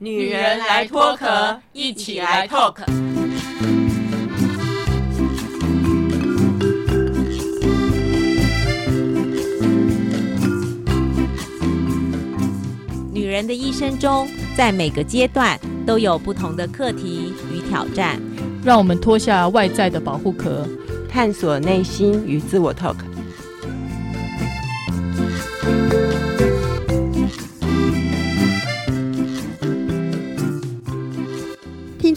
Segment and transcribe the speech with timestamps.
[0.00, 2.76] 女人来脱壳，一起来 talk。
[13.12, 18.20] 女人的一生中，在每个阶段都有不同的课题与挑战。
[18.64, 20.64] 让我们脱下外在的保护壳，
[21.08, 22.94] 探索内心与自我 talk。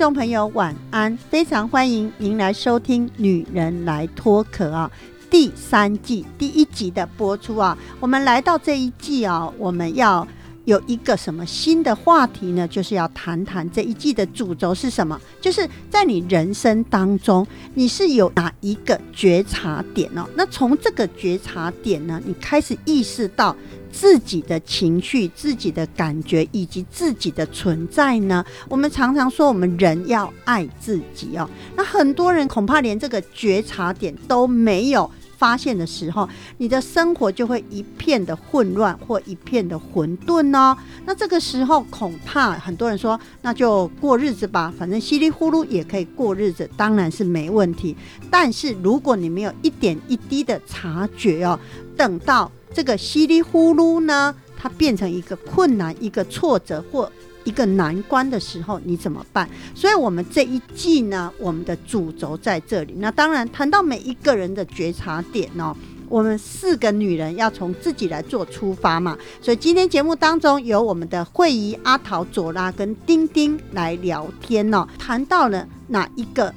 [0.02, 1.16] 众朋友，晚安！
[1.30, 4.90] 非常欢迎您来收听《女人来脱壳》啊，
[5.30, 7.78] 第三季第一集的播出啊。
[8.00, 10.28] 我们来到这一季啊，我们要
[10.66, 12.68] 有一个什么新的话题呢？
[12.68, 15.20] 就是要谈谈这一季的主轴是什么？
[15.40, 20.26] 就是在你人生当中，你是有哪一个觉察点哦？
[20.36, 23.56] 那从这个觉察点呢，你开始意识到。
[23.94, 28.42] 自己的情绪、自己的感觉以及自己的存在呢？
[28.70, 31.50] 我们常常说，我们人要爱自己哦。
[31.76, 35.12] 那很多人恐怕连这个觉察点都没有
[35.42, 40.78] 发现的时候，你的生活就会一片的混乱或一片的混沌哦。
[41.04, 47.96] 那这个时候，恐怕很多人说，那就过日子吧，反正稀里呼噜也可以过日子，当然是没问题。
[48.30, 51.60] 但是如果你没有一点一滴的察觉哦，
[51.98, 52.52] 等到。
[52.74, 57.12] 这个稀里呼噜呢，它变成一个困难、一个挫折或
[57.44, 59.50] 一个难关的时候，你怎么办？
[59.74, 62.94] 所以，我们这一季呢，我们的主轴在这里。
[62.98, 65.76] 那当然，谈到每一个人的觉察点哦，
[66.08, 69.18] 我们四个女人要从自己来做出发嘛。
[69.42, 76.54] 所以，今天节目当中有我们的慧怡、阿桃、左拉跟丁丁来聊天哦，谈到了哪一个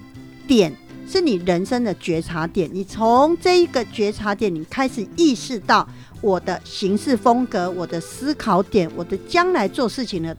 [0.47, 0.75] 点
[1.09, 2.69] 是你人生的觉察点？
[2.73, 5.89] 你从这一个觉察点，你开始意识到。
[6.21, 10.35] 我的行事风格，我的思考点，我的将来做事情的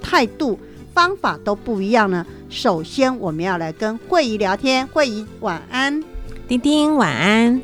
[0.00, 0.58] 态度、
[0.94, 2.24] 方法都不一样呢。
[2.48, 4.86] 首先，我们要来跟慧仪聊天。
[4.88, 6.02] 慧仪，晚安。
[6.48, 7.60] 丁丁，晚安。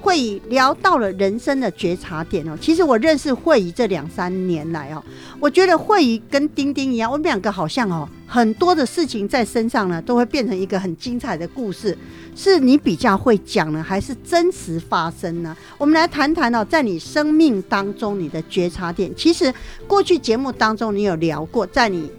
[0.00, 2.56] 慧仪聊到了人生的觉察点哦。
[2.60, 5.02] 其实我认识慧仪这两三年来哦，
[5.40, 11.96] 我觉得慧仪跟丁丁一样，我们两个好像哦，很多的事情在身上呢，都会变成一个很精彩的故事。
[12.36, 15.56] 是你比较会讲呢，还是真实发生呢？
[15.78, 19.10] 我们来谈谈哦，在你生命当中你的觉察点。
[19.16, 19.52] 其实
[19.88, 22.10] 过去节目当中你有聊过，在你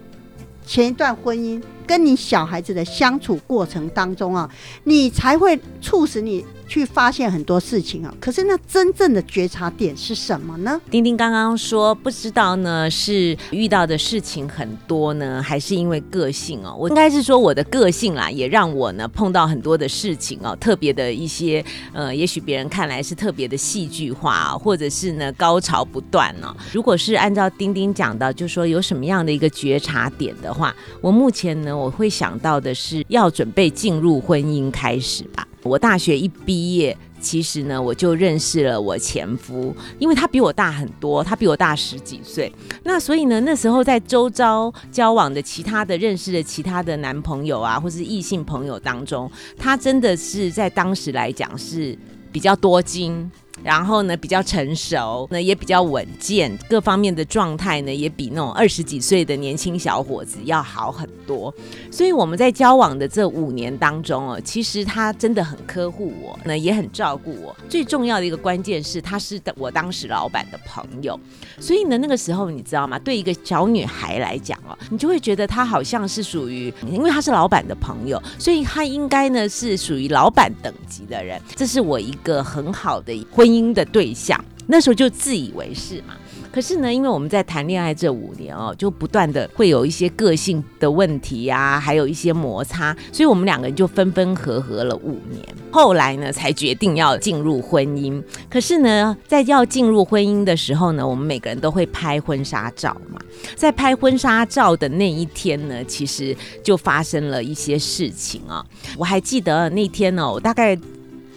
[0.66, 4.50] 前一段婚姻跟你小孩子的相处过程当中啊，
[4.84, 6.44] 你才会促使你。
[6.68, 10.78] 去发现很多事情啊，可是那真正的觉察点是什么呢？
[10.90, 16.76] 丁丁刚刚说不知道呢，是遇到的事情很多呢，还是因为个性哦？
[16.78, 21.64] 我应该是说我的个性啦，也让我呢碰到很多的事情哦，特别的一些
[21.94, 26.54] 呃，也许别人看来是特别的戏剧化，或者是呢高潮不断呢。
[26.70, 35.48] 如果是按照丁丁讲的，就说有什么样的一个觉察点的话，我目前呢我会想到的是要准备进入婚姻开始吧。
[35.68, 42.50] 我大学一毕业，其实呢，我就认识了我前夫，因为他比我大很多，他比我大十几岁。
[42.84, 51.96] 那所以呢，那时候在周遭交往的其他的认识的其他的男朋友啊，或是异性朋友当中，他真的是在当时来讲是
[52.32, 53.30] 比较多金。
[53.62, 61.52] 然后呢，比较成熟，那也比较稳健，各方面的状态呢，也比那种二十几岁的年轻小伙子要好很多。
[61.90, 67.54] 所以我们在交往的这五年当中哦，其实他真的很呵护我，那也很照顾我。
[67.68, 71.18] 最重要的一个关键是，他是我当时老板的朋友。
[71.58, 72.98] 所以呢，那个时候你知道吗？
[73.00, 81.40] 对一个小女孩来讲哦，你就会觉得他好像是属于，因为他是老板的朋友，所以他应该呢是属于老板等级的人。
[81.56, 83.47] 这是我一个很好的婚。
[83.48, 86.14] 婚姻的对象，那时候就自以为是嘛。
[86.52, 95.42] 可是呢，因为我们在谈恋爱这五年哦，就不断的会有一些个性的问题呀，还有一些摩擦，所以我们两个人就分分合合了五年。
[95.70, 98.22] 后来呢，才决定要进入婚姻。
[98.50, 103.18] 可是呢，在要进入婚姻的时候呢，我们每个人都会拍婚纱照嘛。
[103.54, 108.64] 在拍婚纱照的那一天呢，其实就发生了一些事情啊。
[108.98, 110.78] 我还记得那天呢，我大概。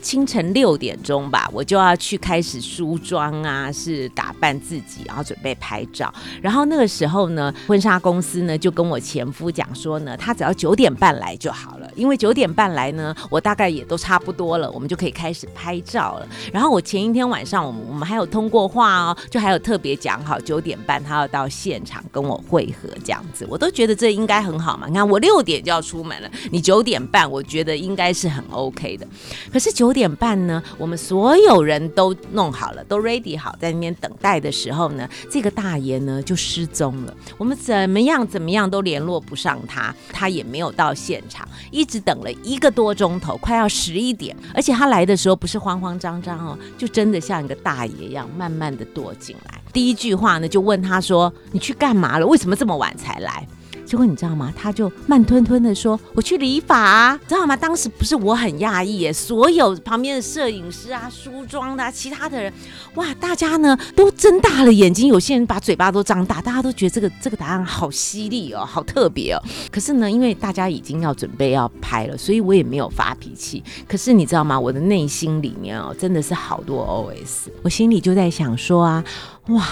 [0.02, 6.12] 清晨六点钟吧，我就要去开始梳妆啊，是打扮自己，然后准备拍照。
[6.42, 16.28] 然后那个时候呢，婚纱公司呢就跟我前夫讲说呢，他只要九点半来就好了，因为九点半来呢，我大概也都差不多了，我们就可以开始拍照了。
[16.52, 24.88] 然后我前一天晚上，我们我们还有通过话哦，就还有特别讲好九点半他要到现场跟我会合这样子，我都觉得这应该很好嘛。
[24.88, 29.08] 你看我六点就要出门了，你九点半，我觉得应该是很 OK 的。
[29.54, 29.91] 可是九。
[29.92, 37.14] 九点半呢，我们所有人都弄好了，都 ready 好，在那边等待的时候呢，这个大爷呢就失踪了。
[37.38, 49.60] 我们怎么样怎么样都联络不上他，他也没有到现场，一直等了一个多钟头，快要十一点，而且他来的时候不是慌慌张张哦，就真的像一个大爷一样，慢慢的踱进来。
[49.74, 52.26] 第一句话呢，就问他说：“你去干嘛了？
[52.26, 53.46] 为什么这么晚才来？”
[53.92, 54.54] 结果你知道吗？
[54.56, 62.54] 他就慢吞吞的说：“我去理发啊，知道吗？”当时不是我很讶异耶，所有旁边的摄影师啊、梳妆的、其他的人，
[62.96, 69.44] 哇，大家呢都睁大了眼睛，有些人把嘴巴都张大，大家都觉得这个这个答案好犀利哦，好特别哦。
[69.70, 73.62] 可是呢，因为大家已经要准备要拍了，所以我也没有发脾气。
[73.90, 74.58] 可是你知道吗？
[74.58, 79.04] 我的内心里面哦，真的是好多 OS，我心里就在想说啊，
[79.50, 79.68] 哇。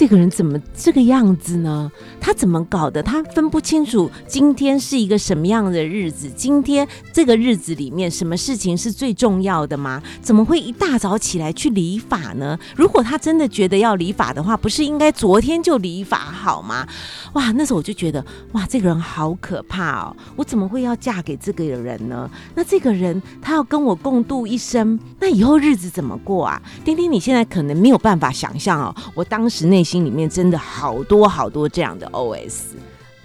[0.00, 1.92] 这个人怎么这个样子呢？
[2.18, 3.02] 他怎么搞的？
[3.02, 6.30] 他分不清楚今天是一个什么样的日子？
[6.34, 10.02] 今天这个日子里面什么事情是最重要的吗？
[10.22, 12.58] 怎么会一大早起来去理发呢？
[12.74, 16.88] 如果他真的觉得要理发的话，不是应该昨天就理发好吗？
[17.34, 20.16] 哇，那时候我就觉得哇，这个人好可怕哦！
[20.34, 22.30] 我怎么会要嫁给这个人呢？
[22.54, 26.62] 那这个人他要跟我共度一生，那以后日子怎么过啊？
[26.86, 32.76] 丁丁，你现在可能没有办法想象哦，我当时内心里面真的好多好多这样的 OS。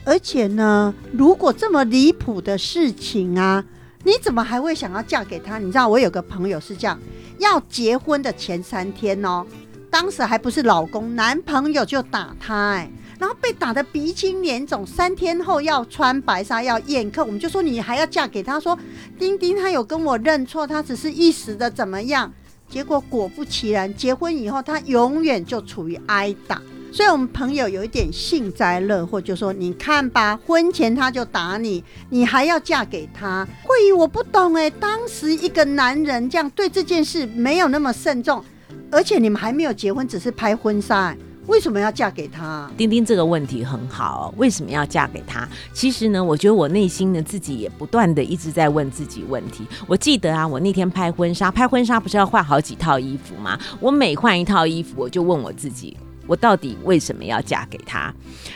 [0.04, 3.64] 而且呢，如果这么离谱的事情啊，
[4.04, 5.60] 你怎么还会想要嫁给他？
[5.60, 7.00] 你知道我有个朋友是这样，
[7.38, 9.46] 要结婚的前三天哦，
[9.92, 12.90] 当时还不是老公，男朋友就打他哎。
[13.20, 18.60] 然后被打得鼻青脸肿，三天后要穿白纱要宴客，我们就说你还要嫁给他？
[18.60, 18.76] 说
[19.20, 22.34] 丁丁他有跟我认错，他只是一时的怎么样？
[22.70, 26.62] 结果果不其然，结婚以后他永远就处于挨打。
[26.92, 33.46] 所以我们朋友有一点幸灾乐祸，就说你看吧，婚前他就打你，你还要嫁给他？
[33.64, 38.42] 慧宇我不懂诶，当时一个男人这样对这件事没有那么慎重，
[38.90, 41.14] 而且你们还没有结婚，只是拍婚纱。
[41.48, 42.70] 为什么要嫁给他？
[42.76, 45.48] 丁丁这个问题很好，为什么要嫁给他？
[45.74, 49.66] 其实呢，我觉得我内心呢自己也不断的一直在问自己问题。
[49.88, 53.60] 我记得啊，我那天拍婚纱，拍婚纱不是要换好几套衣服吗？
[53.80, 55.96] 我每换一套衣服，我就问我自己。
[56.28, 58.14] 我到底为什么要嫁给他？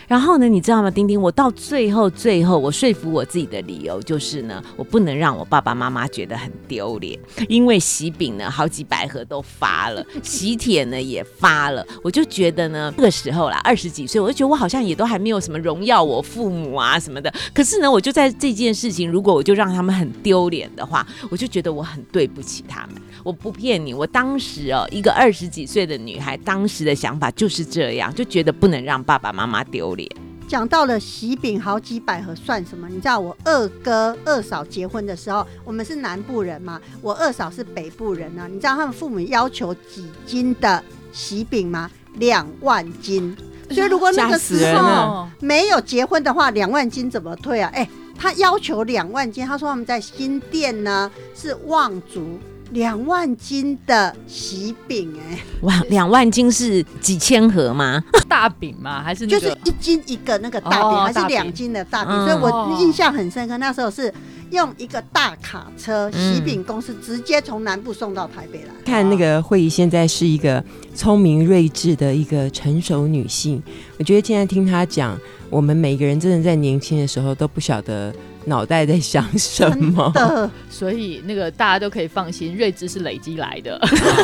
[0.08, 1.20] 然后呢，你知道吗，丁丁？
[1.22, 17.32] 我到最后，最后我说服我自己的理由就是呢，我不能让我爸爸妈妈觉得很丢脸，因为喜饼呢好几百盒都发了， 喜帖呢也发了，我就觉得呢，这个时候啦，二十几岁，我就觉得我好像也都还没有什么荣耀我父母啊什么的。
[17.54, 22.96] 可是呢，我就在这件事情，如果我就让他们很丢脸的话，我就觉得我很对不起他们。
[23.24, 27.70] 我不骗你，我当时哦，一个二十几岁的女孩，当时的想法就是。
[27.70, 30.10] 这样，就觉得不能让爸爸妈妈丢脸。
[30.48, 32.90] 讲到了喜饼好几百盒算什么？
[32.90, 38.48] 你知道我二哥二嫂结婚的时候，我们是南部人嘛，我二嫂是北部人啊。
[38.48, 41.92] 你知道他们父母要求几斤的喜饼吗？
[42.16, 43.38] 两万斤。
[43.70, 47.70] 所以如果那个时候没有结婚的话，两万斤怎么退啊？
[47.76, 47.88] 哎，
[48.18, 52.40] 他要求两万斤，他说他们在新店呢是望族。
[52.72, 58.04] 两万斤的喜饼哎，哇，两万斤是几千盒吗？
[58.28, 59.02] 大饼吗？
[59.04, 62.14] 还是就是一斤一个那个大饼，还是两斤的大饼？
[62.26, 64.14] 所以我印象很深刻，那时候是
[64.52, 68.70] 用一个大卡车喜饼公司直接从南部送到台北来。
[68.86, 70.64] 看那个会议，现在是一个
[70.94, 73.62] 聪明睿智的一个成熟女性，
[73.98, 75.18] 我觉得现在听她讲，
[75.50, 78.14] 我们每个人真的在年轻的时候都不晓得。
[78.46, 80.12] 脑袋在想什么？
[80.70, 83.80] 所以那个大家都可以放心，睿智是累积来的。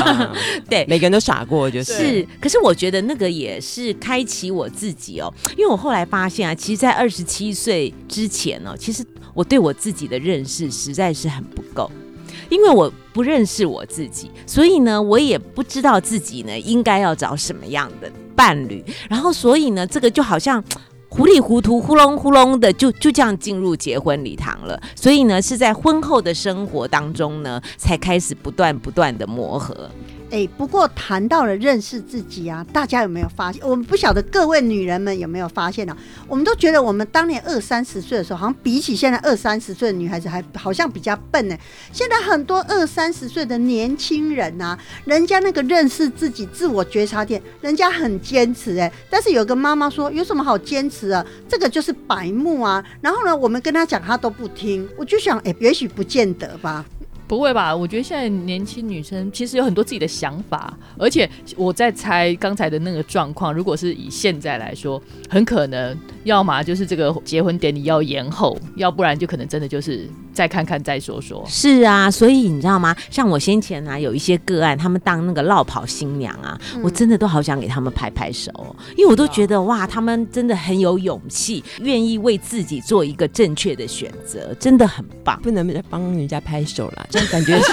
[0.70, 1.94] 对，每个人都傻过，就是。
[1.94, 11.92] 是，可是我觉得那个也是开启我自己哦，因为我后来发现啊，其实，在二十七岁之前呢，其实我对我自己的认识实在是很不够，
[12.50, 20.64] 因为我不认识我自己，所以呢，我也不知道自己呢应该要找什么样的伴侣，然后所以呢，这个就好像。
[21.16, 24.78] 糊里糊涂、糊隆糊隆的，就就这样进入结婚礼堂了。
[24.98, 29.90] 所以呢，是在婚后的生活当中呢，才开始不断不断的磨合。
[30.32, 33.62] 哎，不过谈到了认识自己啊，大家有没有发现？
[33.64, 35.96] 我们不晓得各位女人们有没有发现呢？
[36.28, 41.56] 我们都觉得我们当年二三十岁的时候，好像比起现在二三十岁的女孩子，还好像比较笨呢。
[41.92, 48.92] 现在很多二三十岁的年轻人啊，人家那个认识自己、自我觉察点，人家很坚持哎。
[49.10, 51.26] 但是有个妈妈说，有什么好坚持啊？
[51.48, 52.84] 这个就是白目啊。
[53.00, 54.88] 然后呢，我们跟他讲，他都不听。
[54.98, 56.84] 我就想，哎，也许不见得吧。
[57.28, 57.76] 不会吧？
[57.76, 71.44] 我觉得现在年轻女生其实有很多自己的想法，而且我在猜刚才的那个状况，如果是以现在来说，很可能要么就是这个结婚典礼要延后，要不然就可能真的就是再看看再说说。
[71.48, 72.96] 是啊，所以你知道吗？
[73.10, 85.40] 像我先前啊有一些个案，他们当那个落跑新娘啊，嗯我真的都好想给他们拍拍手哦，因为我都觉得哇，他们真的很有勇气，愿意为自己做一个正确的选择，真的很棒。
[85.42, 87.72] 不能帮人家拍手啦，感觉是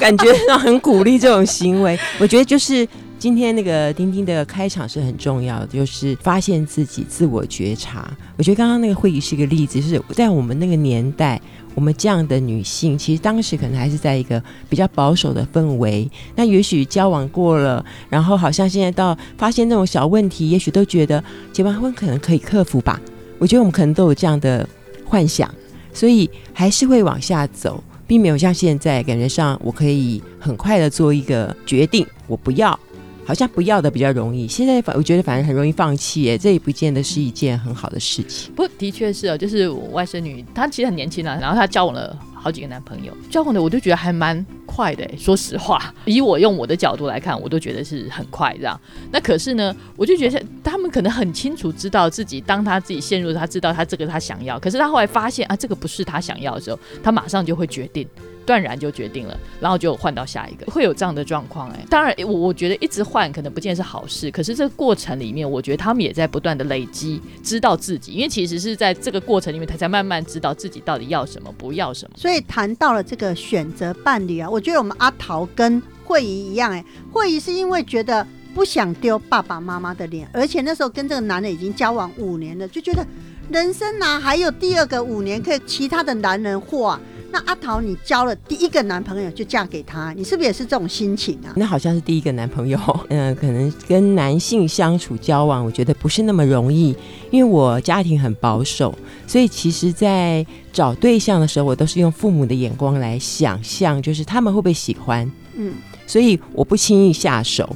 [0.00, 1.98] 感觉上很鼓励这种行为。
[2.18, 2.86] 我觉得就是
[3.18, 8.10] 今天那个丁丁的开场是很重要的，就是发现自己、自我觉察。
[8.36, 11.40] 我觉得刚刚那个会议是一个例子，就是在我们那个年代。
[11.76, 16.08] 我们这样的女性，其实当时可能还是在一个比较保守的氛围。
[16.36, 21.20] 那也许交往过了，然后好像现在到发现那种小问题，也许都觉得
[21.52, 23.00] 结完婚可能可以克服吧。
[23.40, 24.64] 我觉得我们可能都有这样的
[25.04, 25.52] 幻想。
[25.92, 32.78] 所以还是会往下走，并没有像现在感觉上我可以很快的做一个决定，我不要，
[33.24, 34.46] 好像不要的比较容易。
[34.46, 38.52] 现在反我觉得反而很容易放弃，耶，这也不见得是一件很好的事情。
[38.54, 45.08] 不的确是哦，就是我外甥女，她其实很年轻啊，然后她交往了好几个男朋友，交往的我就觉得还蛮快的。
[45.16, 48.80] 说实话，以我用我的角度来看，我都觉得是很快这样。
[49.12, 58.08] 那可是呢，我就觉得他们可能很清楚知道自己，当他自己陷入，他知道他这个他想要，可是他后来发现啊，这个不是他想要的时候，他马上就会决定。
[58.46, 61.84] 断然就决定了，然后就换到下一个，会有这样的状况哎。
[61.90, 72.16] 当然，我我觉得一直换可能不见是好事，可是这个过程里面，我觉得他们也在不断的累积，知道自己，因为其实是在这个过程里面，他才慢慢知道自己到底要什么，不要什么。
[72.16, 83.06] 所以谈到了这个选择伴侣啊，我觉得我们阿桃跟慧仪一样、哎，慧仪是因为觉得不想丢爸爸妈妈的脸，而且那时候跟这个男的已经交往五年了，就觉得
[83.50, 87.00] 人生哪、还有第二个五年可以其他的男人货啊。
[87.34, 91.50] 那阿桃，你交了第一个男朋友就嫁给他，你是不是也是这种心情啊？
[91.56, 96.96] 那好像是第一个男朋友，嗯、可能跟男性相处交往，我觉得不是那么容易，
[97.32, 98.94] 因为我家庭很保守，
[99.26, 105.74] 所以其实，在找对象的时候，我都是用父母的眼光来想象，就是他们会不会喜欢，嗯，
[106.06, 107.68] 所以我不轻易下手。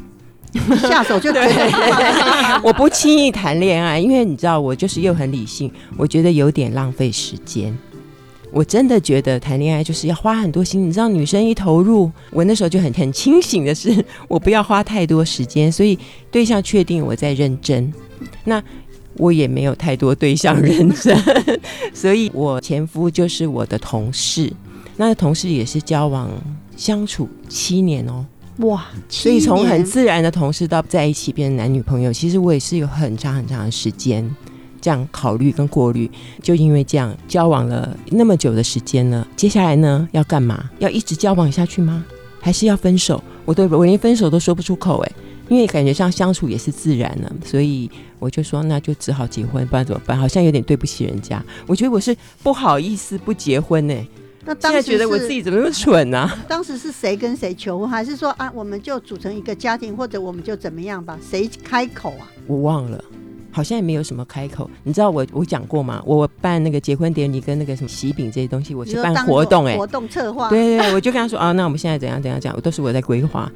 [0.88, 7.76] 下手就觉得 我不轻易谈恋爱，因为你知道，我就是又很理性，我觉得有点浪费时间。
[8.50, 15.98] 我真的觉得谈恋爱就是要花很多心，你知道，女生一投入，我那时候就很很清醒的是，我不要花太多时间，所以
[16.30, 17.92] 对象确定我在认真，
[18.44, 18.62] 那
[19.14, 21.16] 我也没有太多对象认真，
[21.92, 24.52] 所以我前夫就是我的同事，
[24.96, 26.30] 那同事也是交往
[26.76, 28.24] 相处七年哦，
[28.58, 34.28] 哇，所以从很自然的同事到在一起变成男女朋友，其实我也是有很长很长的时间
[34.80, 36.10] 这样考虑跟过滤。
[36.42, 40.70] 就因为这样交往了那么久的时间呢，接下来呢要干嘛？
[40.78, 42.04] 要一直交往下去吗？
[42.40, 43.22] 还是要分手？
[43.44, 45.12] 我都我连分手都说不出口哎，
[45.48, 50.16] 因为感觉上相处也是自然了，所以我就说那就只好结婚，不然怎么办？
[50.16, 51.42] 好像有点对不起人家。
[51.66, 54.08] 我觉得我是不好意思不结婚呢、现
[54.44, 61.18] 那当时在觉得我自己怎么那么蠢呢、当时是谁跟谁求婚，还是说啊，我们就组成一个家庭，或者我们就怎么样吧？
[61.28, 62.30] 谁开口啊？
[62.46, 63.04] 我忘了，
[63.58, 64.70] 好像也没有什么开口。
[64.84, 66.00] 你知道我我讲过吗？
[66.06, 70.48] 我办那个结婚典礼跟那个什么喜饼这些东西，我是办活动哎、活动策划。
[70.48, 73.50] 对对对，我就跟他说啊，那我们现在怎样怎样讲，都是我在规划，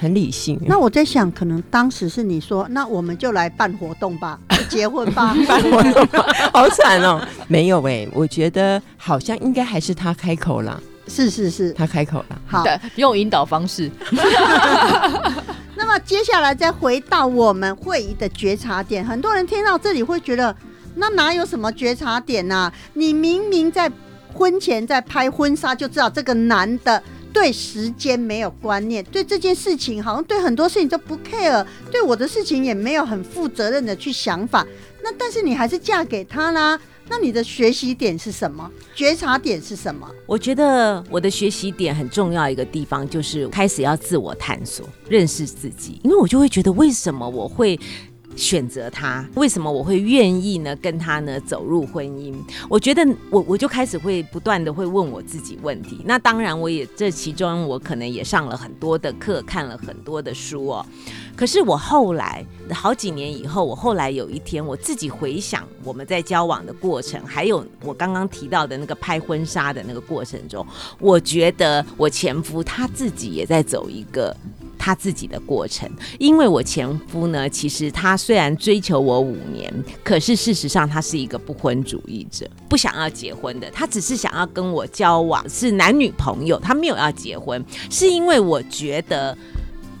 [0.00, 0.58] 很理性。
[0.64, 4.40] 那我在想，可能当时是你说，那我们就来办活动吧，
[4.70, 5.36] 结婚吧。
[5.46, 12.40] 办活动吧 好惨哦，没有哎、我觉得好像应该还是他开口了，是是是，他开口了。
[12.46, 12.62] 好。
[12.64, 14.22] 对，用引导方式，那
[15.94, 20.56] 那接下来再回到我们会议的觉察点，很多人听到这里会觉得，
[20.94, 23.92] 那哪有什么觉察点呐、你明明在
[24.32, 27.02] 婚前在拍婚纱就知道这个男的。
[27.30, 34.66] 对时间没有观念，对这件事情好像对很多事情都不 care，对我的事情也没有很负责任的去想法。
[35.02, 36.78] 那但是你还是嫁给他啦，
[37.08, 38.70] 那你的学习点是什么？
[38.94, 40.08] 觉察点是什么？
[40.26, 47.78] 我觉得我的学习点很重要一个地方就是开始要自我探索、认识自己，因为我就会觉得为什么我会。
[48.36, 50.74] 选择他，为什么我会愿意呢？
[50.76, 52.34] 跟他呢走入婚姻？
[52.68, 56.00] 我觉得我我就开始会不断的会问我自己问题。
[56.04, 60.86] 那当然，我也这其中我可能也上了很多的课，看了很多的书哦。
[61.36, 70.66] 可是我后来好几年以后，我后来有一天我自己回想我们在交往的过程，还有我刚刚提到的那个拍婚纱的那个过程中，
[70.98, 74.36] 我觉得我前夫他自己也在走一个。
[74.84, 79.72] 他自己的过程，因为我前夫呢，其实他虽然追求我五年，
[80.02, 89.38] 可是事实上他是一个不婚主义者，不想要结婚的，他只是想要跟我交往，是男女朋友，他没有要结婚，是因为我觉得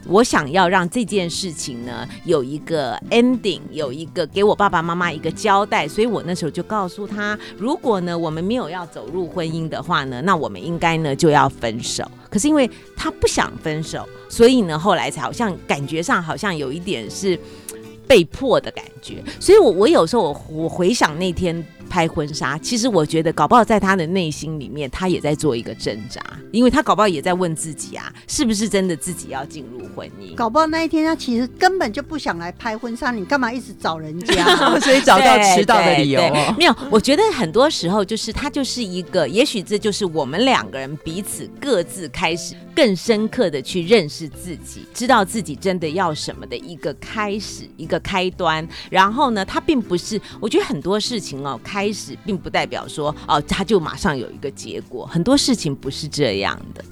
[0.06, 12.04] 我想要让这件事情呢有一个 ending，有一个给我爸爸妈妈一个交代，所以我那时候就告诉他，如果呢我们没有要走入婚姻的话呢，那我们应该呢就要分手。
[12.28, 17.38] 可是因为他不想分手，所以呢后来才好像感觉上好像有一点是
[18.06, 19.22] 被迫的感觉。
[19.38, 21.64] 所以我我有时候我我回想那天。
[21.92, 30.34] 拍婚纱，其实我觉得搞不好在他的内心里面，他也在做一个挣扎，因为他搞不好也在问自己啊，是不是真的自己要进入婚姻？
[30.34, 34.42] 搞不好那一天他其实根本就不想来拍婚纱，你干嘛一直找人家？
[34.80, 36.22] 所以找到迟到的理由。
[36.56, 48.66] 没有，我觉得很多时候就是他就是一个，也许这就是我们两个人彼此各自开始更深刻的去认识自己，知道自己真的要什么的一个开始，一个开端。
[48.88, 51.81] 然后呢，他并不是，我觉得很多事情哦，开。
[51.82, 55.04] 开始并不代表说哦，他就马上有一个结果。
[55.04, 56.84] 很多事情不是这样的，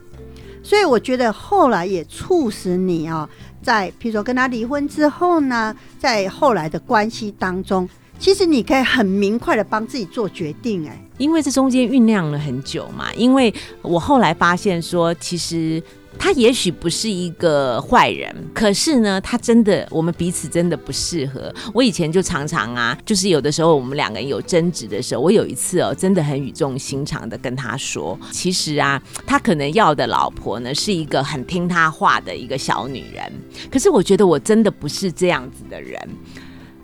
[0.64, 3.28] 所以我觉得后来也促使你啊，
[3.62, 10.88] 在譬如说跟他离婚之后呢，在后来的关系当中，其实你可以很明快的帮自己做决定。
[10.88, 13.14] 哎，因为这中间酝酿了很久嘛。
[13.14, 15.80] 因为我后来发现说，其实。
[16.19, 21.52] 他也许不是一个坏人，可是呢，他真的，我们彼此真的不适合。
[21.73, 33.33] 我以前就常常啊，就是有的时候我们两个人有争执的时候，我有一次哦，真的很语重心长的跟他说，其实啊，他可能要的老婆呢是一个很听他话的一个小女人。
[33.71, 35.99] 可是我觉得我真的不是这样子的人，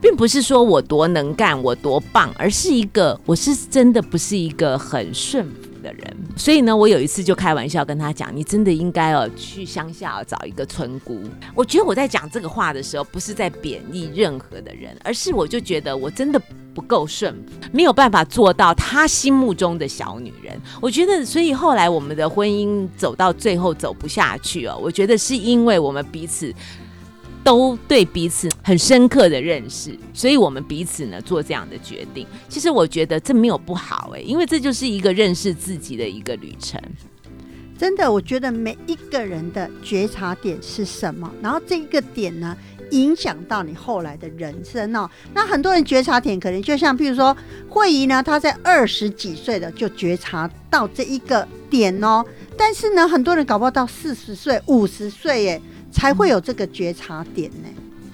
[0.00, 5.66] 并不是说我多能干，我多棒，而是一个我是真的不是一个很顺服。
[5.82, 11.22] 的人，所以呢，我有一次就开玩笑跟他讲：“你真的应该哦去乡下找一个村姑。”
[11.56, 16.40] 我觉得我在讲这个话的时候，不是在贬义任何的人，而是我就觉得我真的
[16.74, 17.34] 不够顺，
[17.72, 20.60] 没有办法做到他心目中的小女人。
[20.80, 26.54] 我觉得，所以后来我们的婚姻走到最后走不下去哦，我觉得是因为我们彼此。
[27.46, 32.26] 都对彼此很深刻的认识，所以我们彼此呢做这样的决定。
[32.48, 36.82] 其实我觉得这没有不好哎，因为这就是一个认识自己的一个旅程。
[37.78, 42.56] 真的，我觉得每一个人的觉察点是什么，然后这一个点呢
[42.90, 45.08] 影响到你后来的人生哦。
[45.32, 47.36] 那很多人觉察点可能就像，譬如说
[47.68, 52.24] 慧仪呢，她在二十几岁的就觉察到这一个点哦，
[52.56, 55.60] 但是呢，很多人搞不好到四十岁、五十岁哎。
[55.96, 57.68] 才会有这个觉察点呢？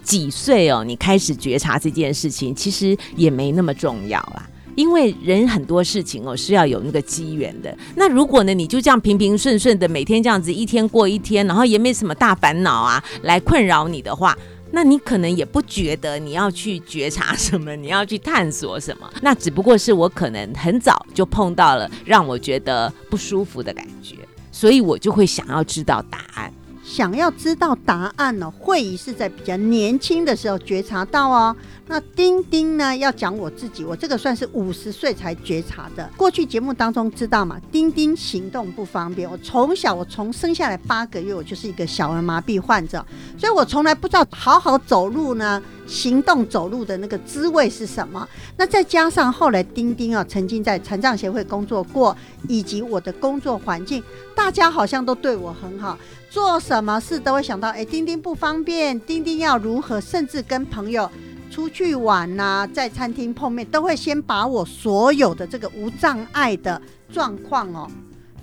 [0.04, 0.84] 几岁哦？
[0.84, 4.48] 你开始觉察这件事情，其实也没那么重要啦。
[4.76, 7.76] 因为人很多事情哦是要有那个机缘的。
[7.96, 14.38] 那如果呢，你就这样平平顺顺的每天这样子一天过一天，然后也没什么大烦恼啊来困扰你的话，
[14.70, 19.12] 那你可能也不觉得你要去觉察什么，你要去探索什么。
[19.22, 24.14] 那只不过是我可能很早就碰到了让我觉得不舒服的感觉，
[24.52, 26.52] 所以我就会想要知道答案。
[26.94, 28.50] 想要知道答案呢？
[28.50, 31.56] 会议是在比较年轻的时候觉察到哦。
[31.86, 32.96] 那丁丁呢？
[32.96, 36.08] 要讲我自己，我这个算是五十岁才觉察的。
[36.16, 37.60] 过去节目当中知道嘛？
[37.70, 39.28] 丁丁行动不方便。
[39.28, 43.04] 我从小，我从生下来八个月，我就是一个小儿麻痹患者，
[43.36, 48.26] 所以我从来不知道好好走路呢，行动走路的那个滋味是什么。
[48.56, 52.16] 那再加上后来丁丁啊，曾经在残障协会工作过，
[52.48, 54.02] 以及我的工作环境，
[54.36, 55.98] 大家好像都对我很好。
[56.30, 60.00] 做什么事都会想到，哎，丁丁不方便，丁丁要如何？
[60.00, 61.10] 甚至跟朋友
[61.52, 66.80] 出去玩呐，在餐厅碰面，都会先把我所有的这个无障碍的
[67.12, 67.86] 状况哦，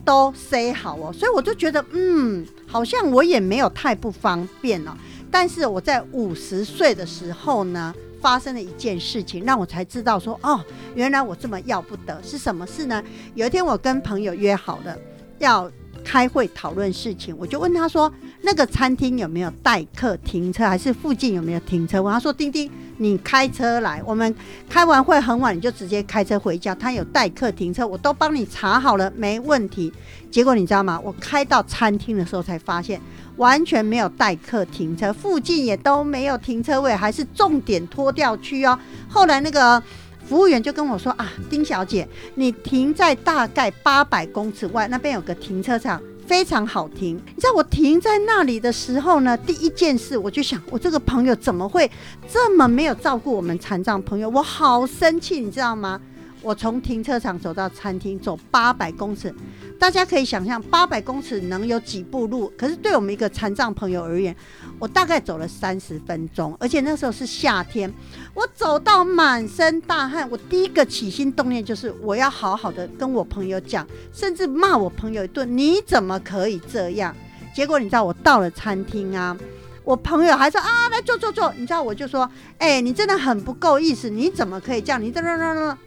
[0.05, 1.11] 都 say 好哦。
[1.11, 4.91] 所以我就觉得，嗯，好像我也没有太不方便哦。
[5.31, 7.91] 但是我在五十岁的时候呢，
[8.21, 12.21] 发生了一件事情，让我才知道说，哦，原来我这么要不得。
[12.21, 13.03] 是什么事呢？
[13.33, 14.95] 有一天我跟朋友约好了
[15.39, 15.69] 要。
[16.01, 24.33] 开会讨论事情，我就问他说：“那个餐厅有没有代客停车，还是附近有没有停车？”我他说：“丁丁，你开车来，我们
[24.69, 26.75] 开完会很晚，你就直接开车回家。
[26.75, 29.91] 他有代客停车，我都帮你查好了，没问题。”
[30.29, 30.99] 结果你知道吗？
[31.03, 33.01] 我开到餐厅的时候才发现，
[33.37, 38.77] 完全没有代客停车，附近也都没有停车位，还是重点拖掉区哦。
[39.09, 39.81] 后来那个。
[40.27, 47.15] 服务员就跟我说啊，丁小姐，你停在大概八百公尺外，那边有个停车场，非常好听。
[47.15, 51.89] 你知道我停在那里的时候呢，第一件事我就想，我这个朋友怎么会
[52.31, 54.29] 这么没有照顾我们残障朋友？
[54.29, 55.99] 我好生气，你知道吗？
[56.41, 59.33] 我从停车场走到餐厅，走八百公尺，
[59.77, 62.51] 大家可以想象，八百公尺能有几步路？
[62.57, 64.35] 可是对我们一个残障朋友而言，
[64.79, 67.93] 我大概走了三十分钟，而且那时候是夏天，
[68.33, 70.27] 我走到满身大汗。
[70.31, 77.13] 我第一个起心动念就是我要好好的跟我朋友讲，甚至骂我朋友一顿，你怎么可以这样？
[77.53, 79.37] 结果你知道，我到了餐厅啊。
[79.83, 85.01] 我朋友还说啊，来坐坐坐，你知道我就说，哎、你真的很不够意思，你怎么可以这样？
[85.01, 85.77] 你这这这这，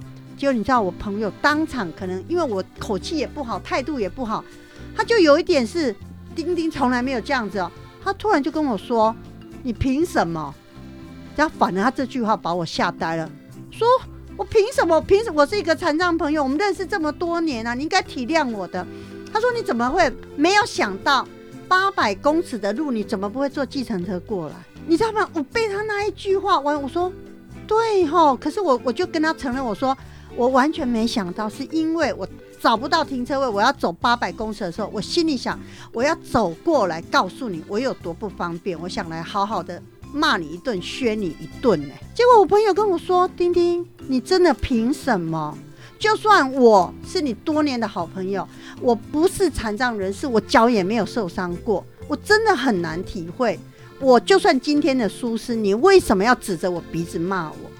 [0.42, 4.44] 就你知道我朋友当场可能因为我口气也不好，态度也不好，
[4.92, 5.94] 他就有一点是
[6.34, 7.70] 丁丁从来没有这样子哦，
[8.02, 9.14] 他突然就跟我说，
[9.62, 10.52] 你凭什么？
[11.36, 13.30] 然后反而他这句话把我吓呆了，
[13.70, 13.86] 说
[14.36, 15.00] 我凭什么？
[15.02, 15.42] 凭什么？
[15.42, 18.84] 我是一个残障朋友，我们认识这么多年啊，你应该体谅我的。
[19.32, 21.24] 他说你怎么会没有想到
[21.68, 24.56] 八百公尺的路，你怎么不会坐计程车过来？
[24.88, 25.28] 你知道吗？
[25.34, 27.12] 我被他那一句话完，我说
[27.64, 29.96] 对吼，可是我我就跟他承认，我说
[30.36, 32.26] 我完全没想到，是因为我
[32.60, 35.58] 找不到停车位，我要走八百公尺的时候，我心里想
[35.92, 41.94] 我要走过来告诉你我有多不方便，我想来好好的骂你一顿，削你一顿呢。
[42.14, 45.56] 结果我朋友跟我说：“丁丁，你真的凭什么？
[45.98, 48.46] 就算我是你多年的好朋友，
[48.80, 53.58] 我不是残障人士，我脚也没有受伤过，我真的很难体会。
[54.00, 57.70] 我就算今天的疏失，你为什么要指着我鼻子骂我？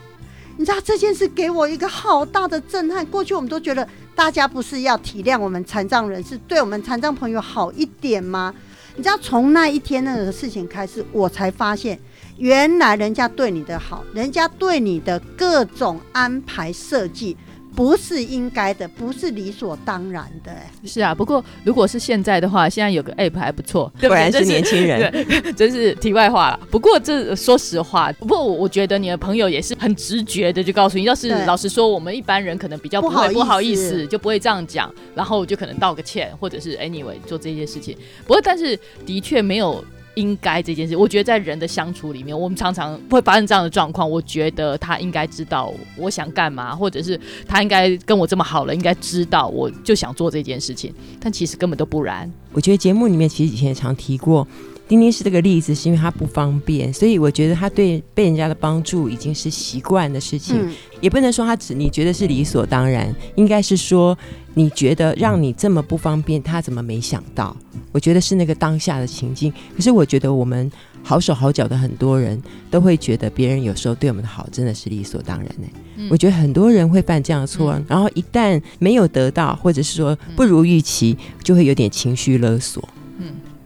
[0.57, 3.05] 你知道这件事给我一个好大的震撼。
[3.07, 8.55] 过去我们都觉得大家不是要体谅我们残障人士，对我们残障朋友好一点吗？
[8.95, 11.99] 你知道从那一天那个事情开始，我才发现，
[12.37, 17.37] 原来人家对你的好，人家对你的各种安排设计。
[17.75, 25.11] 不是应该的，不是理所当然的、哎，是啊，不过如果是现在的话，现在有个 app 还不错，对不对果然是年轻人。
[25.11, 26.61] 对， 这是题外话了。
[26.71, 37.97] 不过这说实话，不过我我觉得你的朋友也是很直觉的就告诉你，要是老实说，我们一般人可能比较不不好意会不好意思思，就不会这样讲，然后就可能道个歉，或者是 anyway 做这些事情。
[38.27, 39.83] 不过但是的确没有。
[40.15, 44.09] 应该这件事，我觉得在人的相处里面，我们常常会发生这样的状况。
[44.09, 52.31] 我觉得他应该知道我想干嘛，或者是他应该跟我这么好了，应该知道我就想做这件事情，但其实根本都不然。
[52.53, 54.47] 我觉得节目里面其实以前也常提过，
[54.89, 64.17] 丁丁是这个例子，是因为他不方便，所以我觉得他对被人家的帮助已经是习惯的事情，嗯，也不能说他只你觉得是理所当然，应该是说
[64.53, 67.57] 你觉得让你这么不方便，他怎么没想到？
[67.91, 69.53] 我觉得是那个当下的情境。
[69.75, 70.71] 可是我觉得我们
[71.03, 72.41] 好手好脚的很多人
[72.71, 75.67] 都会觉得别人有时候对我们的好真的是理所当然呢、
[75.97, 82.87] 嗯我觉得很多人会犯这样的错，嗯然后一旦没有得到，或者是说不如预期，就会有点情绪勒索。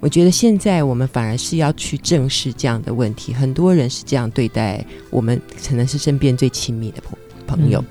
[0.01, 7.83] 我觉得现在我们反而是要去正视这样的问题，很多人是这样对待我们，可能是身边最亲密的朋朋友。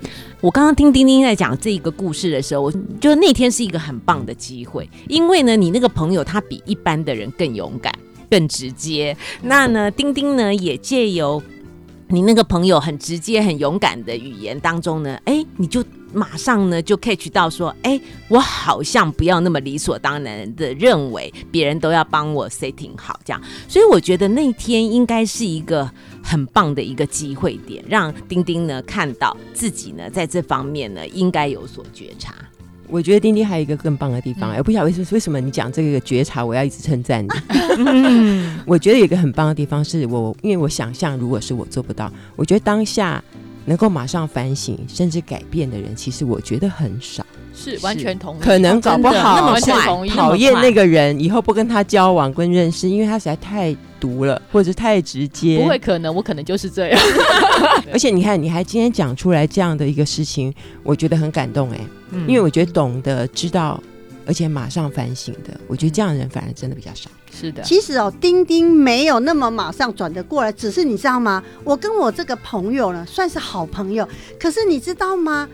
[0.42, 7.92] 我刚刚听丁丁在讲这个故事的时候，我觉得那天是一个很棒的机会，因为呢，你那个朋友他比一般的人更勇敢、
[8.30, 9.18] 更直接。
[9.42, 11.42] 那呢，丁丁呢也借由
[12.08, 23.42] 你那个朋友很直接、很勇敢的语言当中呢，哎，你就马上呢就 catch 到说，哎，我好像不要那么理所当然的认为别人都要帮我 setting 好这样。
[23.68, 25.90] 所以我觉得那天应该是一个
[26.24, 32.36] 很棒的一个机会点，让丁丁呢看到自己呢在这方面呢应该有所觉察。
[32.88, 37.30] 我觉得丁丁还有一个更棒的地方，嗯我不晓得为什么为什么你讲这个觉察，我要一直称赞你。
[38.66, 43.24] 我觉得有一个很棒的地方是我，因为我想象如果是我做不到，我觉得当下
[43.66, 47.26] 能够马上反省甚至改变的人，其实我觉得很少。
[47.56, 55.60] 是完全同意，可能搞不好那么快，讨厌那个人，以后不跟他交往跟认识，因为他实在太毒了，或者太直接。
[55.60, 57.00] 不会，可能我可能就是这样。
[57.94, 61.80] 而且你看，你还今天讲出来这样的一个事情，我觉得很感动哎、
[62.12, 63.82] 嗯因为我觉得懂得知道，
[64.26, 67.10] 而且马上反省的，我觉得这样的人反而真的比较少。
[67.32, 71.44] 是的，其实哦，丁丁没有那么马上转得过来，只是你知道吗？
[71.64, 74.08] 我跟我这个朋友呢，算是好朋友，
[74.40, 75.48] 可是你知道吗？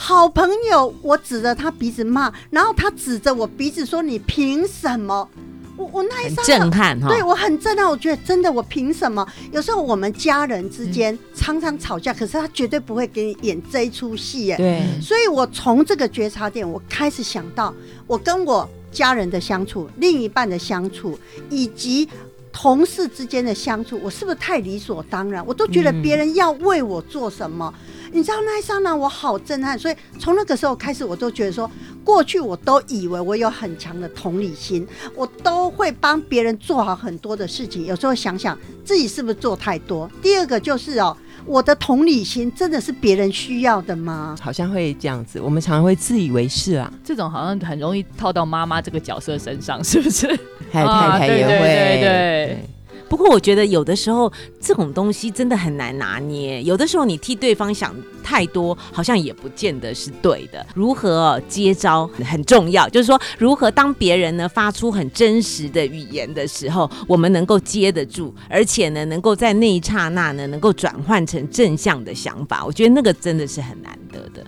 [0.00, 5.28] 好朋友，我指着他鼻子骂，然后他指着我鼻子说：“你凭什么？”
[5.76, 7.08] 我我那一很刹那震撼哈。
[7.08, 9.26] 对我很震撼，我觉得真的，我凭什么？
[9.50, 14.56] 有时候我们家人之间嗯常常吵架，可是他绝对不会给你演这一出戏耶。
[14.56, 17.74] 对，所以我从这个觉察点，我开始想到
[18.06, 21.18] 我跟我家人的相处、另一半的相处，
[21.50, 22.08] 以及
[22.52, 25.44] 同事之间的相处，我是不是太理所当然？
[25.44, 27.74] 我都觉得别人要为我做什么。
[28.12, 31.70] 你知道那一刹那我好震撼，所以从那个时候开始，我都觉得说，
[32.04, 37.86] 过去我都以为我有很强的同理心，我都会帮别人做好很多的事情。
[37.86, 40.10] 有时候想想自己是不是做太多。
[40.22, 44.36] 第二个就是哦，我的同理心真的是别人需要的吗？
[44.40, 50.26] 好像会这样子，我们常常会自以为是啊，这种好像很容易套到妈妈这个角色身上，是不是？
[50.70, 52.68] 还有啊太太也会，对对
[53.08, 60.64] 不过我觉得有的时候这种东西真的很难拿捏，有的时候你替对方想太多，好像也不见得是对的。
[60.74, 74.44] 如何接招很重要，就是说如何当别人呢发出很真实的语言的时候，我们能够接得住，而且呢能够在那一刹那呢能够转换成正向的想法，我觉得那个真的是很难得的。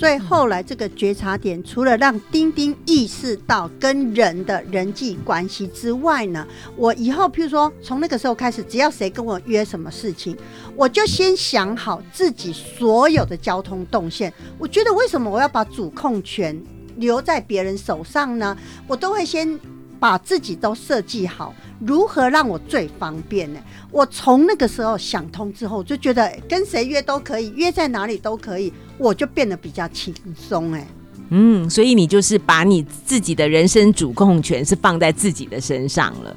[0.00, 10.34] 所以后来这个觉察点，除了让丁丁意识到跟人的人际关系之外呢，我以后譬如说从那个时候开始，只要谁跟我约什么事情，
[10.74, 14.32] 我就先想好自己所有的交通动线。
[14.58, 16.58] 我觉得为什么我要把主控权
[16.96, 18.56] 留在别人手上呢？
[18.86, 19.60] 我都会先
[20.00, 23.60] 把自己都设计好，如何让我最方便呢？
[23.92, 28.72] 我从那个时候想通之后，就觉得跟谁约都可以，约在哪里都可以。
[28.96, 30.86] 我就变得比较轻松哎，
[31.30, 36.36] 嗯，所以你就是把你自己的人生主控权是放在自己的身上了。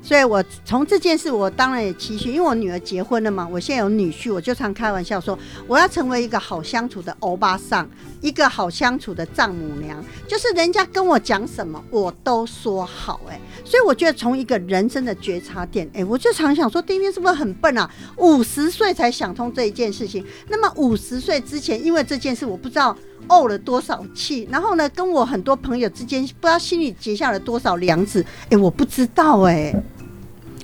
[0.00, 7.88] 所以，我从这件事，我当然也期许，因为我女儿结婚了嘛，我现在有女婿，我就常开玩笑说，我要成为一个好相处的欧巴桑，
[8.20, 17.90] 一个好相处的丈母娘，就是人家跟我讲什么，我都说好，哎，所以我觉得从一个人生的觉察点，哎，我就常想说，丁丁是不是很笨啊？
[18.16, 22.96] 五十岁才想通这一件事情，那么五十岁之前，因为这件事，我不知道
[23.28, 29.74] 怄了多少气，然后呢，跟我很多朋友之间，不知道心里结下了多少梁子，哎，我不知道，哎。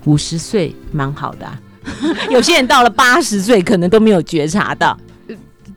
[0.05, 1.47] 五十岁蛮好的，
[2.29, 4.99] 有些人到了八十岁可能都没有觉察到。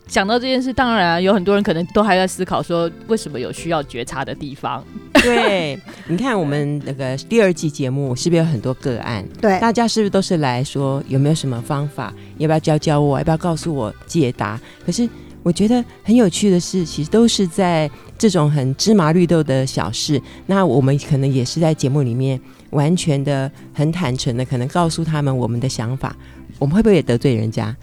[0.06, 4.82] 讲到这件事，当然有很多人可能都还在思考说，为什么有需要觉察的地方？
[5.16, 9.26] 对，你看我们那个第二季节目是不是有很多个案？
[9.42, 12.14] 对，大家是不是都是来说有没有什么方法？
[12.38, 13.18] 要不要教教我？
[13.18, 14.60] 要不要告诉我解答？
[14.86, 15.08] 可是
[15.48, 20.22] 我觉得很有趣的是，其实都是在这种很芝麻绿豆的小事。
[20.46, 22.38] 那我们可能也是在节目里面。
[22.72, 26.14] 完全的很坦诚的，可能告诉他们我们的想法，
[26.60, 27.74] 我们会不会也得罪人家？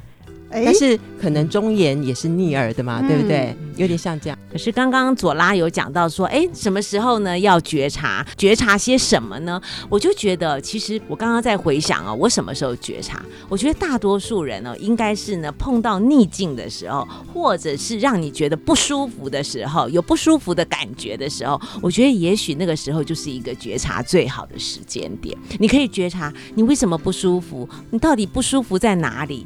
[0.51, 3.57] 但是可能忠言也是逆耳的嘛，对不对？
[3.77, 4.39] 有点像这样。
[4.53, 7.37] 可是刚刚左拉有讲到说，哎，什么时候呢？
[7.37, 9.61] 要觉察，觉察些什么呢？
[9.89, 13.21] 我就觉得，其实我刚刚在回想啊，我什么时候觉察？
[13.49, 25.37] 我觉得大多数人呢，应该是呢碰到逆境的时候，或者是让你觉得不舒服的时候，有不舒服的感觉的时候，我觉得也许那个时候就是一个觉察最好的时间点。
[25.59, 29.45] 你可以觉察你为什么不舒服，你到底不舒服在哪里？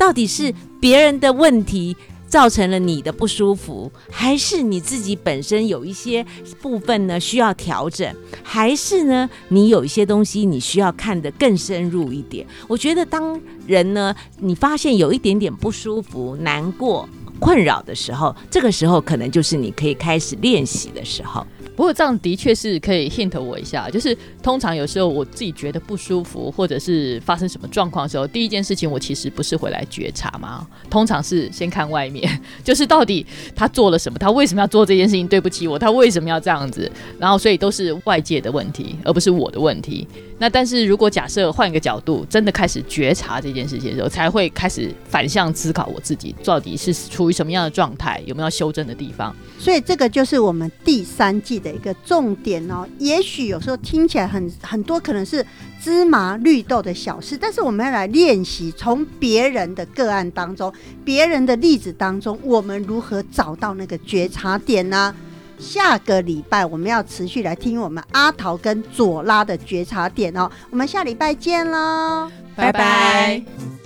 [0.00, 1.94] 到底是别人的问题
[2.26, 6.24] 造成了你的不舒服，还是你自己本身有一些
[6.62, 8.10] 部分呢需要调整，
[8.42, 12.46] 还是呢你有一些东西你需要看得更深入一点？
[12.66, 17.06] 我觉得当人呢你发现有一点点不舒服、难过、
[17.40, 21.44] 困扰的时候，这个时候可能就是你可以开始练习的时候。
[21.74, 33.24] 不过这样的确是可以 hint 我一下，就是通常有时候我自己觉得不舒服，或者是发生什么状况的时候，第一件事情我其实不是回来觉察嘛，通常是先看外面，就是到底
[33.56, 40.06] 他做了什么，他为什么要做这件事情，对不起我，他为什么要这样子，然后所以都是外界的问题，而不是我的问题。
[40.38, 49.34] 那但是如果假设换一个角度，真的开始觉察这件事情的时候，才会开始反向思考我自己到底是出于什么样的状态，有没有修正的地方。
[49.58, 52.86] 所以这个就是我们第三季的一个重点哦。
[52.98, 55.44] 也许有时候听起来很很多可能是
[55.80, 60.70] 芝麻绿豆的小事，但是我们要来练习从别人的个案当中、
[61.04, 65.14] 别人的例子当中，我们如何找到那个觉察点呢？
[65.58, 73.79] 下个礼拜我们要持续来听我们阿桃跟左拉的觉察点哦，我们下礼拜见喽，拜拜。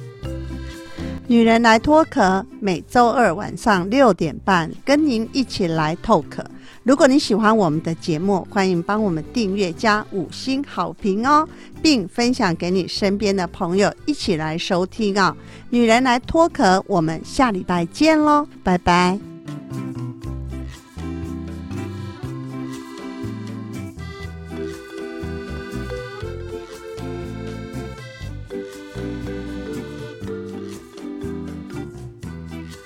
[1.26, 6.44] 女人来脱壳，每周二晚上六点半跟您一起来透壳。
[6.82, 11.48] 如果你喜欢我们的节目，欢迎帮我们订阅加五星好评哦，
[11.82, 15.34] 并分享给你身边的朋友一起来收听啊。
[15.70, 19.18] 女人来脱壳，我们下礼拜见喽，拜拜。